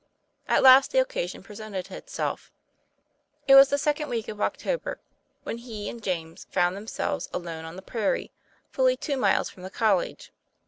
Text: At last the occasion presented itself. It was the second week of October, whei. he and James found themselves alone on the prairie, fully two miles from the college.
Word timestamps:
At 0.47 0.63
last 0.63 0.89
the 0.89 0.97
occasion 0.97 1.43
presented 1.43 1.91
itself. 1.91 2.51
It 3.47 3.53
was 3.53 3.69
the 3.69 3.77
second 3.77 4.09
week 4.09 4.27
of 4.29 4.41
October, 4.41 4.99
whei. 5.45 5.57
he 5.57 5.89
and 5.91 6.01
James 6.01 6.47
found 6.49 6.75
themselves 6.75 7.29
alone 7.31 7.65
on 7.65 7.75
the 7.75 7.83
prairie, 7.83 8.31
fully 8.71 8.97
two 8.97 9.15
miles 9.15 9.51
from 9.51 9.61
the 9.61 9.69
college. 9.69 10.31